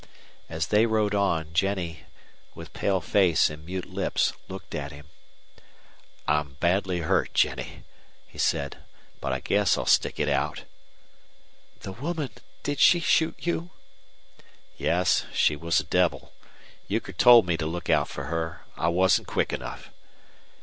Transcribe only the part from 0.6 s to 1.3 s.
they rode